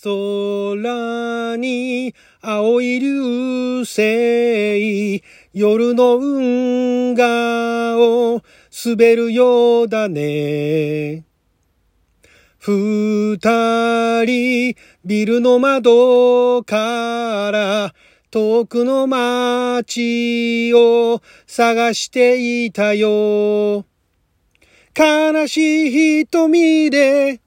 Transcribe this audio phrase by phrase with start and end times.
[0.00, 8.42] 空に青い流星、夜の運河を
[8.86, 11.24] 滑るようだね。
[12.60, 13.38] 二
[14.24, 17.92] 人、ビルの窓から
[18.30, 23.84] 遠くの街を探していたよ。
[24.96, 27.40] 悲しい瞳で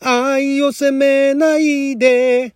[0.00, 2.54] 愛を責めないで、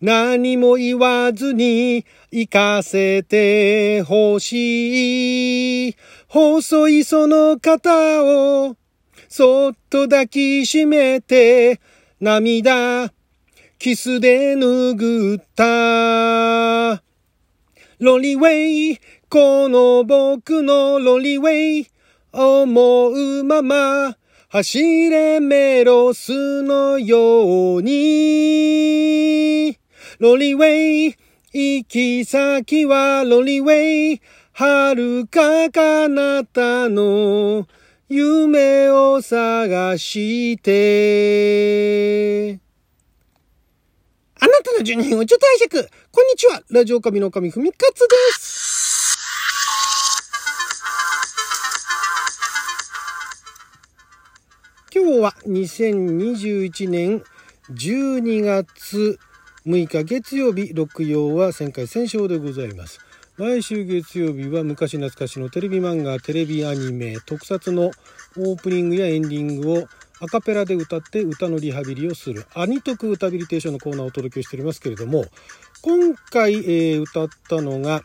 [0.00, 5.96] 何も言わずに行かせてほしい。
[6.28, 8.76] 細いその肩を
[9.28, 11.80] そっと抱きしめて
[12.18, 13.12] 涙
[13.78, 17.02] キスで拭った。
[17.98, 21.86] ロリウェイ、この僕のロリウェイ、
[22.32, 24.16] 思うまま
[24.52, 29.78] 走れメロスのように。
[30.18, 31.14] ロリウェイ、
[31.52, 34.20] 行き先はロリウェイ、
[34.54, 37.68] 遥か彼方の
[38.08, 42.58] 夢を探して。
[44.40, 45.88] あなたの12分をちょっと拝借。
[46.10, 46.60] こんにちは。
[46.70, 48.69] ラジオ神の神ふみかつです。
[55.10, 57.24] 今日は2021年
[57.72, 59.18] 12月
[59.66, 63.00] 6日月曜日、六曜は旋回戦勝でございます。
[63.36, 67.90] 毎週月曜日は昔懐かしのテレビ漫画、テレビアニメ、特撮の
[68.36, 69.88] オープニングやエンディングを
[70.20, 75.24] アカペラで歌って歌のリハビリをするアニトク歌ビリテーションのコーナーをお届けしておりますけれども、
[75.82, 78.04] 今回、えー、歌ったのが、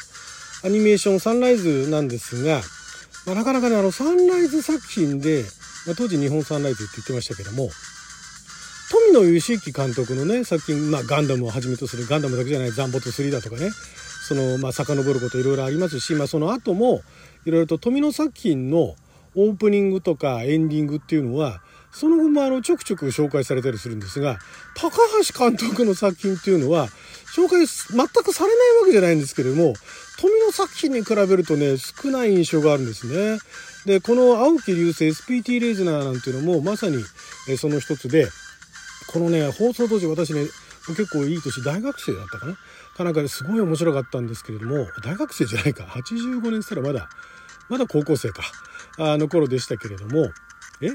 [0.65, 2.63] アニメーションサンライズなんですが、
[3.27, 5.45] まあ、なかなかね、あの、サンライズ作品で、
[5.87, 7.71] まあ、当時日本サンライズって言ってましたけども、
[8.91, 13.71] 富野義行監督のね、作品、まあ、ガンダムをはじめとする、ガンダムだけじゃない、ザンボット3だとかね、
[14.29, 17.03] その、まあ、遡ることいろいろありますし、まあ、その後も、
[17.45, 18.95] いろいろと富野作品の
[19.35, 21.61] オープニングとかエンディングっていうのは、
[21.95, 24.39] その後もあのちょくちょく紹介されたりするんですが
[24.75, 24.91] 高
[25.25, 26.89] 橋監督の作品っていうのは
[27.35, 29.75] 紹介全くされないわけじゃないんですけれども
[30.21, 33.39] 富野作品に比べるとね少ない印象があるんですね。
[33.87, 37.05] でこの青木流星 SPT レーズナーなんていうのもまさに
[37.59, 38.29] その一つで
[39.13, 40.47] このね放送当時私ね
[40.87, 42.57] 結構いい年大学生だったかな？
[42.97, 45.85] かなんかですごい面白かったんですけれども大学生じゃないか。
[45.85, 47.09] 85年したらまだ
[47.69, 48.43] まだ高校生か
[48.99, 50.31] あの頃でしたけれども
[50.81, 50.91] え？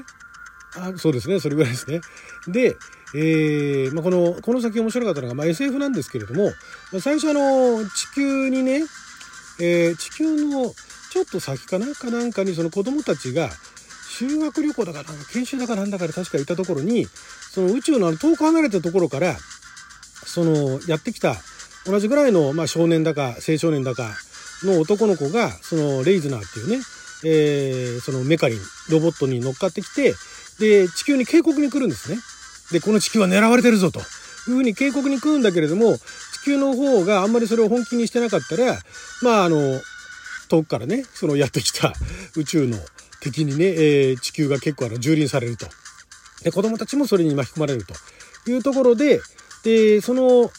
[0.76, 2.00] あそうですねそれぐらいですね。
[2.46, 2.76] で、
[3.14, 6.46] えーまあ、このこの先面白かったのが、まあ、SF なんですけれども、
[6.92, 8.82] まあ、最初あの地球にね、
[9.60, 10.72] えー、地球の
[11.10, 11.92] ちょっと先かな？
[11.94, 13.50] かなんかにその子供たちが
[14.08, 19.36] 修学旅行だかなんか研修だかなんだかで確かいたところにその宇宙のあの遠く離れたところから
[20.24, 21.34] そのやってきた
[21.86, 24.10] 同じぐらいの、まあ、少年だか青少年だか
[24.62, 26.76] の男の子がそのレイズナーっていうね、
[27.24, 28.58] えー、そのメカリン
[28.90, 30.14] ロボットに乗っかってきて
[30.60, 32.18] で、地球に警告に来るんですね。
[32.70, 34.04] で、この地球は狙われてるぞという
[34.44, 35.96] ふうに警告に来るんだけれども、
[36.42, 38.78] 地球の方があんまりそれを本気にしてなかったら、
[39.22, 39.80] まあ、あの、
[40.48, 41.92] 遠くからね、そのやってきた
[42.36, 42.78] 宇宙の
[43.20, 45.66] 敵にね、えー、地球が結構あの蹂躙されると。
[46.42, 49.20] で、子供たちもそれに巻き込まれるというところで、
[49.62, 50.50] で、その、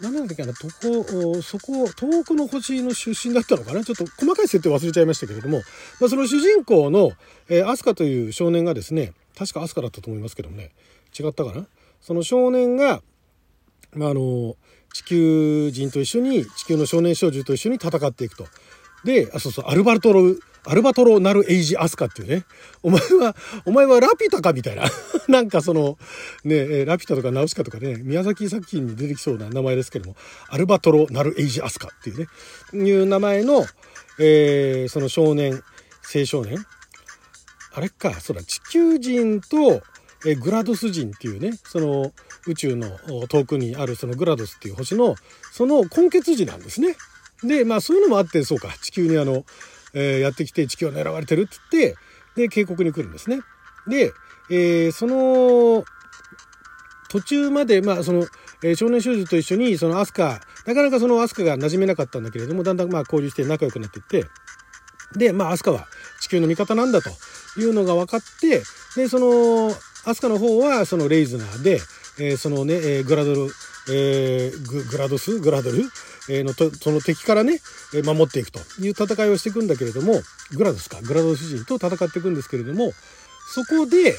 [0.00, 3.82] 何なんだっけな、とこ、そこ、遠くの星の出身だったのかな？
[3.82, 5.62] ちょっと細かい設定忘れちゃいましたけれども、
[6.00, 7.12] まあ、その主人公の、
[7.48, 10.70] えー、アスカという少年がですね、確かアスカだったと思いますけどもね
[11.18, 11.66] 違ったかな？
[12.00, 13.02] その少年が、
[13.92, 14.56] まあ、あの
[14.92, 18.46] 地球人と一緒に地球の少年少女と一緒に戦っていくと。
[19.04, 20.34] であそうそうアルバトロ
[20.68, 22.44] アルバトロナルエイジアスカっていうね。
[22.82, 23.36] お前は、
[23.66, 24.82] お前はラピュタかみたいな。
[25.28, 25.96] なんかその、
[26.42, 30.16] ね、ラピュタとかナウシカとかね、宮崎作品に出てきそうな名前ですけども、
[30.48, 32.26] アルバトロナルエイジアスカっていうね、
[32.84, 33.64] いう名前の、
[34.18, 35.62] えー、その少年、
[36.12, 36.58] 青少年
[37.76, 39.82] あれか、そうだ、地球人と、
[40.26, 42.10] えグラドス人っていうね、その
[42.46, 42.88] 宇宙の
[43.28, 45.14] 遠くにあるそのグラドスっていう星の、
[45.52, 46.96] その根血児なんですね。
[47.44, 49.44] で、まあそういうのもあって、そうか、地球にあの、
[49.92, 51.96] えー、やってきて地球を狙われてるって言って、
[52.34, 53.40] で、警告に来るんですね。
[53.86, 54.10] で、
[54.48, 55.84] えー、その、
[57.10, 58.26] 途中まで、まあその、
[58.64, 64.24] えー、少年少女と一緒に、そのアスカ、なかなかそのアスカが馴染めなかったんだけれども、だんだんまあ交流して仲良くなっていって、
[65.14, 65.86] で、まあアスカは
[66.20, 67.10] 地球の味方なんだと
[67.58, 68.62] いうのが分かって、
[68.96, 69.74] で、その、
[70.04, 71.80] アスカの方はそのレイズナーで、
[72.18, 73.50] えー、そのね、えー、グラドル、
[73.90, 75.38] えー、ググラドス？
[75.38, 75.82] グラドル、
[76.28, 77.60] えー、のとその敵からね、
[77.94, 80.14] え守っていくという戦いをしていくんだけれども
[80.56, 81.00] グラドスか？
[81.02, 82.92] グラドス人と戦っていくんですけれども
[83.52, 84.16] そこで、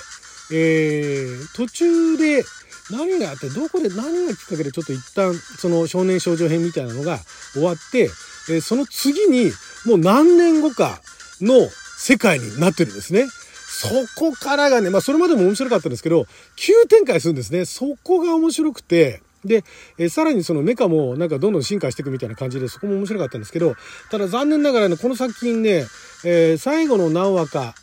[0.54, 2.44] え、途中で
[2.92, 7.19] 何があってどこで何がきっかけでちょっと一旦その少年少女編みたいなのが
[7.54, 8.10] 終わって、
[8.50, 9.51] え、その次に
[9.86, 11.01] もう何年後か
[11.42, 11.56] の
[11.98, 13.28] 世界になってるんですね。
[13.70, 17.66] そこからがね、まあそれまでも面白かったんですけど、急展開するんですね。
[17.66, 19.64] そこが面白くて、で、
[19.98, 23.76] えさらにそのメカもなんかどんどん進化していくみたいな感じでそこも面白かったんですけど、
[24.10, 25.86] ただ残念ながらね、この作品ね、
[26.24, 27.76] えー、最後の何話か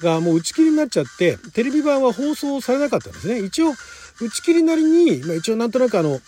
[0.00, 3.40] がもう打ち切りになっちゃって、テレビ版は放送されなかったんですね。
[3.40, 3.72] 一応、
[4.20, 6.20] 打ち切りなりに、まあ、一応なんとなくあの、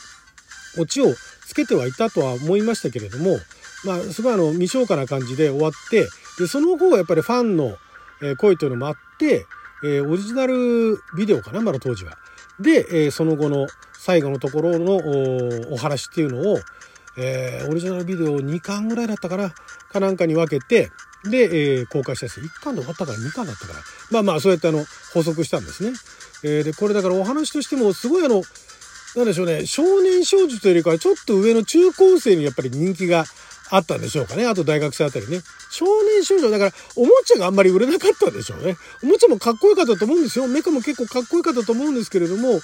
[0.78, 1.14] オチを
[1.46, 3.38] つけてはいたとは思いましたけれども、
[3.84, 7.76] まあ、すごいあの、未消化な感じで終わって、で、その方がやっぱりファンの、
[8.38, 9.46] 声というのもあって、
[9.84, 12.18] えー、オリジナルビデオかな、まだ当時は。
[12.58, 14.96] で、えー、その後の最後のところの
[15.72, 16.58] お話っていうのを、
[17.16, 19.50] えー、オリジナルビデオ2巻ぐらいだったかな、
[19.92, 20.90] かなんかに分けて、
[21.24, 23.80] で、えー、公開したやつ、1巻で終わったから2巻だったから。
[24.10, 25.92] まあまあ、そうやってあの、補足したんですね。
[26.44, 28.42] えー、で、これだからお話としても、すごいあの、
[29.16, 33.24] なんでしょうね、少年少女というよりかは、ちょっと上の中高生にやっぱり人気が
[33.70, 34.46] あったんでしょうかね。
[34.46, 35.40] あと大学生あたりね。
[35.70, 38.76] 少年少女、だから、おもちゃがあんまり売れなかったんでしょうね。
[39.02, 40.46] おもちゃもかっこよかったと思うんですよ。
[40.46, 42.60] メカも結構かっこよかったと思うんですけれども、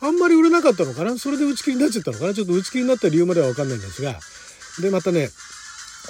[0.00, 4.18] あんまり売れなかったのかなそれで打ち切りになっちゃったのかなちょっと打ち切りになった理由まではわかんないんですが。
[4.82, 5.30] で、またね、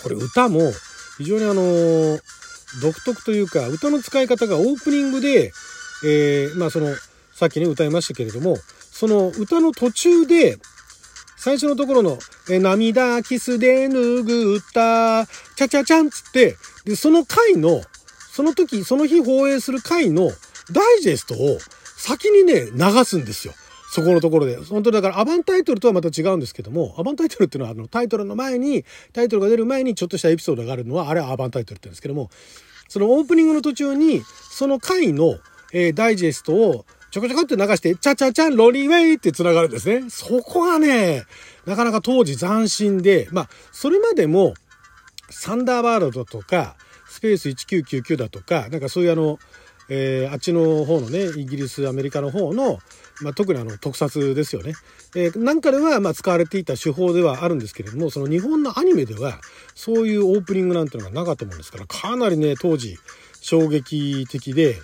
[0.02, 0.72] これ歌も
[1.18, 2.18] 非常にあの、
[2.82, 5.52] 独特というか、歌の使い方がオープニングで、
[6.04, 6.94] えー、まあその、
[7.32, 8.56] さっきね、歌いましたけれども、
[8.90, 10.58] その歌の途中で、
[11.36, 15.26] 最初のところの、え涙キスで拭った、
[15.56, 17.82] チャチャチャンつって、で、その回の、
[18.30, 20.30] その時、その日放映する回の
[20.70, 21.58] ダイジェストを
[21.96, 23.54] 先にね、流すんですよ。
[23.90, 24.56] そこのところで。
[24.56, 32.30] 本当だからアバンタイトルとはまた違うんですけども、アバンタイトルっていうのはあのタイトルの前に、タイトルが出る前にちょっとしたエピソードがあるのは、あれはアバンタイトルって言うんですけども、
[32.88, 35.38] そのオープニングの途中に、その回の、
[35.72, 40.10] えー、ダイジェストをちょこちょこって流して、チャチャチャロリーウェイって繋がるんですね。
[40.10, 41.24] そこがね、
[41.64, 44.52] なかなか当時斬新で、まあ、それまでも、
[45.30, 46.76] サンダーバールドとか、
[47.08, 49.38] スペース1999だとか、なんかそういうあの、
[49.88, 52.80] えー、あっちの方のね、イギリス、アメリカの方の、
[53.22, 54.74] まあ、特にあの特撮ですよね。
[55.14, 59.40] えー、なんかではまあ使われていた手法ではあるんですけれども、その日本のアニメでは
[59.74, 62.98] そういうオープニングなんてのがなかったもんですから、かなりね、当時
[63.40, 64.76] 衝撃的で、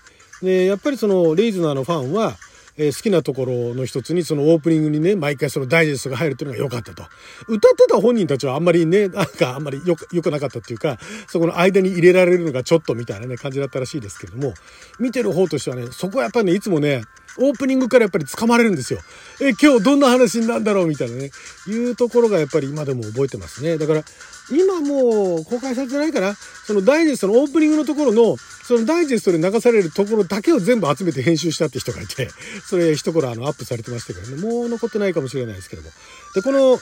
[0.42, 2.36] で、やっぱりそのレイズナーのファンは、
[2.76, 7.04] えー、好きなところの一つにそのオープニングにね、毎回そのダイジェストが入るというのが良かったと。
[7.48, 10.98] 歌ってた本人たちはあんまりね、なんかあんまり良く良くなかったっていうか、
[11.28, 14.54] そこの間に入れられるのがちょっとみたいなね、感じだったらしいですけれども、
[14.98, 17.02] 見てる方としてはね、そこはやっぱりね、いつもね、
[17.38, 19.00] オープニングからやっぱり掴まれるんですよ。
[19.40, 21.30] え、今日どんな話になるんだろうみたいなね、
[21.66, 23.78] いうところがやっぱり今でも覚えてますね。
[23.78, 24.04] だから、
[24.50, 32.28] 今もう公開されてないかなそのダイジェストのオープニングのところの、そのダイジェストで流されるところだけを全部集めて編集したって人がいて、
[32.66, 35.90] それ一頃あのアップされてましたけどね、もう残ってないかもしれないですけども。
[36.34, 36.78] で、この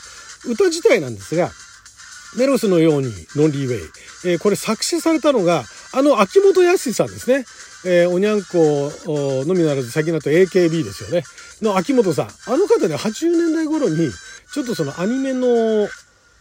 [0.47, 1.51] 歌自体なんですが、
[2.37, 3.91] メロスのようにロンリーウェイ。
[4.33, 7.45] えー、これ作詞されたのが、あの秋元康さんですね。
[7.85, 8.93] えー、おにゃんこ
[9.47, 11.25] のみならず先だと AKB ですよね。
[11.63, 12.27] の秋元さん。
[12.27, 14.11] あの方ね、80年代頃に、
[14.53, 15.89] ちょっとそのアニメの、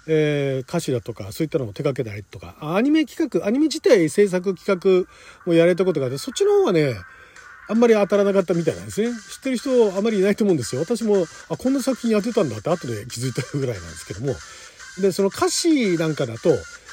[0.08, 6.96] えー、歌詞だとかそういったのを手掛けたりとかアニメ企画アニメ自体制作企画をやれたことがあってそっちの方はね
[7.70, 14.34] あんまり当たらなかったみたいなんですね知ってる人あまりいないと思うんですよ私もあこんな作品やってたんだって後で気づいたぐらいなんですけども
[15.00, 16.50] でその歌詞なんかだと、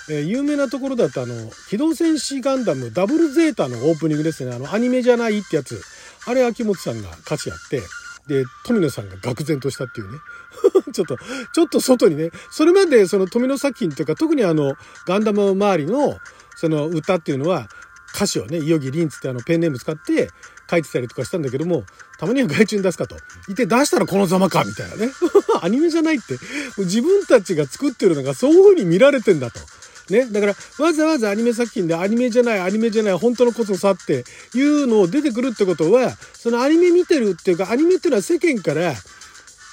[0.09, 5.81] えー、有名なところだとあの「機動戦士ガンダムダブルゼータ」のオープニングですねあのアニメじゃないってやつ
[6.27, 7.83] あれ秋元さんが歌詞やって
[8.29, 10.19] で、富野さんが愕然としたっていうね。
[10.93, 11.17] ちょっと、
[11.53, 14.75] ちょっと外にね、それまでその富野作品というか、特にあの、
[15.07, 16.19] ガンダム周りの、
[16.57, 17.69] その歌っていうのは、
[18.15, 20.31] 歌詞をね、伊予木凛つってあの、ペンネーム使って
[20.69, 21.85] 書いてたりとかしたんだけども、
[22.19, 23.17] たまには外注に出すかと。
[23.49, 25.13] いて出したらこのざまか、みたいなね。
[25.63, 26.39] アニメじゃないって。
[26.79, 29.61] 自分たちが作ってるのがそういう風に見られてんだと。
[30.11, 30.27] ね。
[30.27, 38.95] だから、わざわざアニメ作品でアニメじゃない、アニメじゃない、本当のことさっていうのを出てくるってことは、そのアニメ見てるっていうか、アニメっていうのは世間から、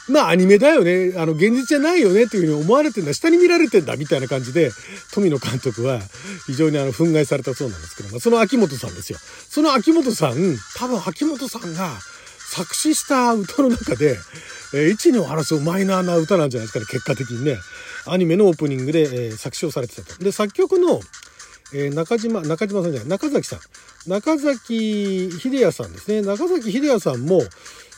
[0.09, 1.13] まあアニメだよね。
[1.15, 3.13] あの、現実じゃないよねっていうふうに思われてんだ。
[3.13, 3.95] 下に見られてんだ。
[3.95, 4.71] みたいな感じで、
[5.13, 6.01] 富野監督は
[6.45, 9.19] 非常にあの、憤慨されたそうなんですけども、その秋元さんですよ。
[9.49, 11.97] その秋元さん、多分秋元さんが
[12.53, 14.15] 作詞した歌の中で、
[14.75, 16.85] えー、一二を争うマイナーな歌なんじゃないですかね。
[16.85, 17.57] 結果的にね。
[18.05, 20.23] アニメのオープニングで、えー、作詞をされてたと。
[20.23, 20.99] で、作曲の、
[21.73, 23.59] えー、中島、中島さんじゃない、中崎さん。
[24.07, 26.21] 中崎秀也さんですね。
[26.21, 27.41] 中崎秀也さんも、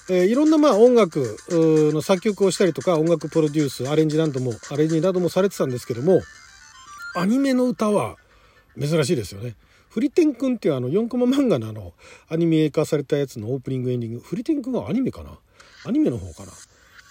[0.09, 6.21] えー、いろんなまあ音楽の作曲をしたりとか音楽プロデュースアレンジなどもアレンジなどもされてたんですけども
[7.15, 8.15] アニメの歌は
[8.79, 9.55] 珍しいですよね。
[9.89, 11.93] フリテン君っていうあの4コマ漫画のあの
[12.29, 14.19] アニメ化されたやつのオープニングエンディング。
[14.19, 15.37] フリテン君はアニメかな？
[15.85, 16.51] アニメの方かな？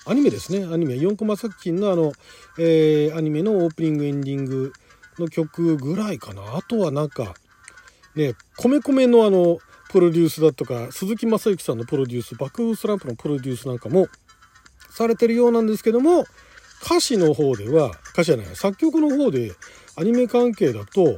[0.07, 0.67] アニメですね。
[0.71, 0.95] アニメ。
[0.95, 2.13] 4コマ作品のあの、
[2.59, 4.73] えー、アニメのオープニングエンディング
[5.19, 6.43] の曲ぐらいかな。
[6.57, 7.35] あとはなんか
[8.15, 9.59] ね米米のあの
[9.91, 14.09] プロデュースだとか鈴木雅之さんのプロデュースバックスランプのプロデュースなんかも
[14.91, 16.25] されてるようなんですけども
[16.83, 19.53] 歌詞の方では歌詞じゃない作曲の方で
[19.97, 21.17] アニメ関係だと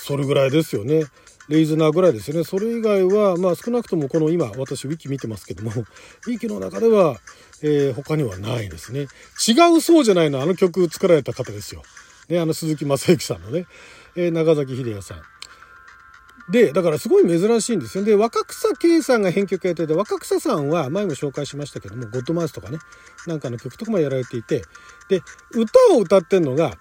[0.00, 1.04] それぐらいですよね。
[1.48, 2.44] レイズナーぐらいですよね。
[2.44, 7.18] それ以外は、まあ少なくともこの今、私ウィキ見てますけども、ウィキの中では、
[7.62, 9.08] えー、他にはないですね。
[9.46, 11.82] 違うそうじゃないの、あの曲作られた方ですよ。
[12.28, 13.66] ね、あの鈴木雅之さんのね、
[14.14, 15.22] えー、長崎秀也さん。
[16.50, 18.04] で、だからすごい珍しいんですよ。
[18.04, 22.78] で、若草圭さんが編曲やってて、若草さんは前も紹介しましたけども、ゴッドマウスとかね、
[23.26, 24.62] なんかの曲とかもやられていて、
[25.08, 26.76] で、歌を歌ってんのが、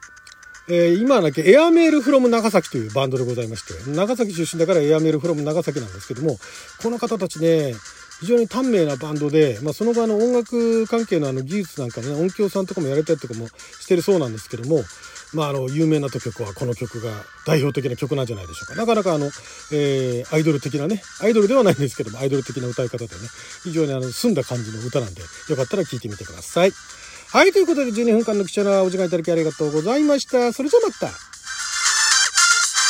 [0.71, 6.37] えー、今だけエアメールフロム長崎というバンドでございまして、長崎出身だからエアメールフロム長崎なんですけども、
[6.81, 7.73] この方たちね、
[8.19, 13.47] 非常に短命なバンドで、まあ、その場の音楽関係のあの技術なんかね、音響さんとかもやれたりとかも
[13.79, 14.83] してるそうなんですけども、
[15.33, 17.11] まあ、あの、有名な曲はこの曲が
[17.45, 18.75] 代表的な曲なんじゃないでしょうか。
[18.75, 19.27] なかなかあの、
[19.71, 23.11] えー、アイドル的なね、アイドルではないんですけども、アイドル的な歌い方でね、
[23.63, 26.73] 非常にあの、澄んだ感じの歌なんで、よかったら聴いてみてください。
[27.31, 30.51] はい、ということで12分間の貴重なお時間いただきありがとうございました。
[30.51, 31.28] それじゃあまた。